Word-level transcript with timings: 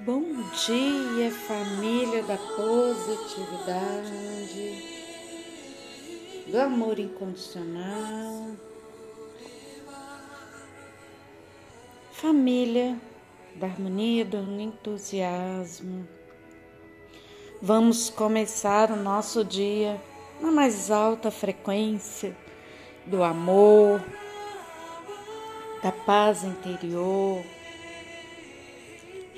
Bom 0.00 0.22
dia, 0.64 1.32
família 1.32 2.22
da 2.22 2.36
positividade, 2.36 4.14
do 6.46 6.60
amor 6.60 7.00
incondicional, 7.00 8.52
família 12.12 12.96
da 13.56 13.66
harmonia, 13.66 14.24
do 14.24 14.38
entusiasmo. 14.60 16.06
Vamos 17.60 18.08
começar 18.08 18.92
o 18.92 18.96
nosso 18.96 19.44
dia 19.44 20.00
na 20.40 20.52
mais 20.52 20.92
alta 20.92 21.28
frequência 21.28 22.36
do 23.04 23.24
amor, 23.24 24.00
da 25.82 25.90
paz 25.90 26.44
interior 26.44 27.44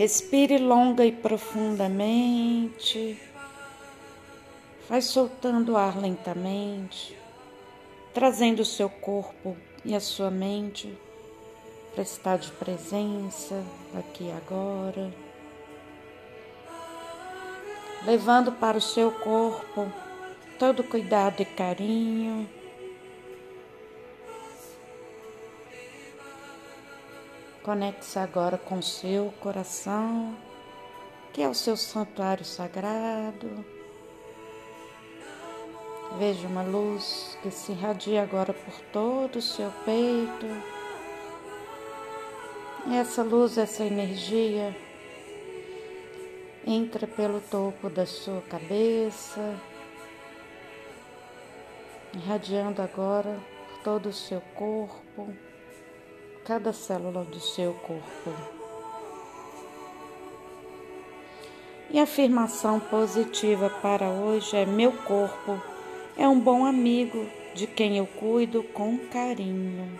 Respire 0.01 0.57
longa 0.57 1.05
e 1.05 1.13
profundamente. 1.13 3.21
Vai 4.89 5.03
soltando 5.03 5.73
o 5.73 5.77
ar 5.77 6.01
lentamente, 6.01 7.15
trazendo 8.15 8.61
o 8.61 8.65
seu 8.65 8.89
corpo 8.89 9.55
e 9.85 9.95
a 9.95 10.01
sua 10.01 10.31
mente 10.31 10.99
para 11.93 12.03
estado 12.03 12.47
de 12.47 12.53
presença 12.53 13.63
aqui 13.95 14.25
e 14.25 14.33
agora. 14.33 15.13
Levando 18.07 18.53
para 18.53 18.79
o 18.79 18.81
seu 18.81 19.13
corpo 19.13 19.87
todo 20.59 20.83
cuidado 20.83 21.43
e 21.43 21.45
carinho 21.45 22.49
Conecte-se 27.63 28.19
agora 28.19 28.57
com 28.57 28.79
o 28.79 28.83
seu 28.83 29.35
coração, 29.39 30.35
que 31.31 31.43
é 31.43 31.49
o 31.49 31.53
seu 31.55 31.77
santuário 31.77 32.43
sagrado. 32.43 33.63
Veja 36.19 36.49
uma 36.49 36.63
luz 36.63 37.37
que 37.43 37.51
se 37.51 37.73
irradia 37.73 38.23
agora 38.23 38.55
por 38.55 38.75
todo 38.91 39.37
o 39.37 39.43
seu 39.43 39.71
peito. 39.85 40.47
E 42.87 42.97
essa 42.97 43.23
luz, 43.23 43.59
essa 43.59 43.85
energia 43.85 44.75
entra 46.67 47.07
pelo 47.07 47.43
topo 47.43 47.91
da 47.91 48.07
sua 48.07 48.41
cabeça, 48.41 49.55
irradiando 52.15 52.81
agora 52.81 53.39
por 53.69 53.83
todo 53.83 54.07
o 54.09 54.15
seu 54.15 54.41
corpo 54.57 55.50
cada 56.51 56.73
célula 56.73 57.23
do 57.23 57.39
seu 57.39 57.73
corpo. 57.75 58.35
E 61.89 61.97
a 61.97 62.03
afirmação 62.03 62.81
positiva 62.81 63.71
para 63.81 64.09
hoje 64.09 64.57
é: 64.57 64.67
meu 64.67 64.91
corpo 64.91 65.63
é 66.19 66.27
um 66.27 66.41
bom 66.41 66.65
amigo 66.65 67.25
de 67.55 67.69
quem 67.69 67.99
eu 67.99 68.05
cuido 68.05 68.65
com 68.65 68.99
carinho. 68.99 69.97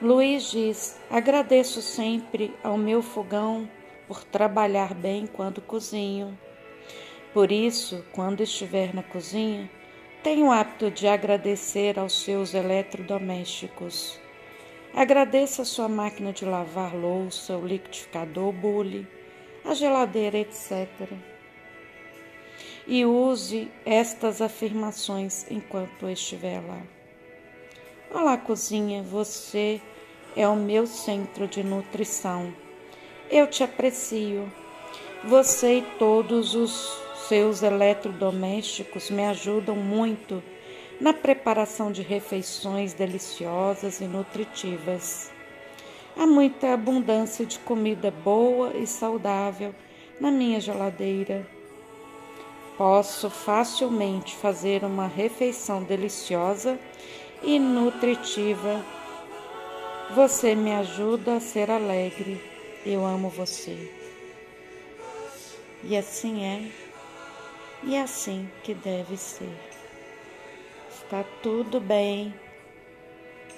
Luiz 0.00 0.52
diz: 0.52 0.96
agradeço 1.10 1.82
sempre 1.82 2.54
ao 2.62 2.78
meu 2.78 3.02
fogão 3.02 3.68
por 4.06 4.22
trabalhar 4.22 4.94
bem 4.94 5.26
quando 5.26 5.60
cozinho. 5.60 6.38
Por 7.32 7.50
isso, 7.50 8.04
quando 8.12 8.44
estiver 8.44 8.94
na 8.94 9.02
cozinha, 9.02 9.68
Tenha 10.24 10.42
o 10.42 10.50
hábito 10.50 10.90
de 10.90 11.06
agradecer 11.06 11.98
aos 11.98 12.22
seus 12.22 12.54
eletrodomésticos. 12.54 14.18
Agradeça 14.94 15.60
a 15.60 15.64
sua 15.66 15.86
máquina 15.86 16.32
de 16.32 16.46
lavar 16.46 16.96
louça, 16.96 17.58
o 17.58 17.66
liquidificador, 17.66 18.48
o 18.48 18.52
bule, 18.52 19.06
a 19.66 19.74
geladeira, 19.74 20.38
etc. 20.38 20.88
E 22.86 23.04
use 23.04 23.70
estas 23.84 24.40
afirmações 24.40 25.44
enquanto 25.50 26.08
estiver 26.08 26.58
lá. 26.66 26.80
Olá, 28.10 28.38
cozinha, 28.38 29.02
você 29.02 29.78
é 30.34 30.48
o 30.48 30.56
meu 30.56 30.86
centro 30.86 31.46
de 31.46 31.62
nutrição. 31.62 32.50
Eu 33.30 33.46
te 33.46 33.62
aprecio. 33.62 34.50
Você 35.22 35.80
e 35.80 35.82
todos 35.98 36.54
os 36.54 37.03
seus 37.28 37.62
eletrodomésticos 37.62 39.10
me 39.10 39.24
ajudam 39.24 39.76
muito 39.76 40.42
na 41.00 41.12
preparação 41.12 41.90
de 41.90 42.02
refeições 42.02 42.92
deliciosas 42.92 44.00
e 44.00 44.04
nutritivas. 44.04 45.30
Há 46.16 46.26
muita 46.26 46.74
abundância 46.74 47.44
de 47.44 47.58
comida 47.58 48.10
boa 48.10 48.76
e 48.76 48.86
saudável 48.86 49.74
na 50.20 50.30
minha 50.30 50.60
geladeira. 50.60 51.46
Posso 52.76 53.30
facilmente 53.30 54.36
fazer 54.36 54.84
uma 54.84 55.06
refeição 55.06 55.82
deliciosa 55.82 56.78
e 57.42 57.58
nutritiva. 57.58 58.84
Você 60.14 60.54
me 60.54 60.72
ajuda 60.72 61.36
a 61.36 61.40
ser 61.40 61.70
alegre. 61.70 62.40
Eu 62.84 63.04
amo 63.04 63.28
você. 63.28 63.92
E 65.82 65.96
assim 65.96 66.44
é 66.44 66.84
e 67.86 67.94
é 67.94 68.02
assim 68.02 68.48
que 68.62 68.74
deve 68.74 69.16
ser. 69.16 69.52
Está 70.88 71.22
tudo 71.42 71.80
bem 71.80 72.34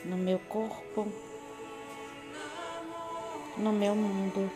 no 0.04 0.16
meu 0.16 0.38
corpo, 0.40 1.06
no 3.56 3.72
meu 3.72 3.94
mundo. 3.94 4.50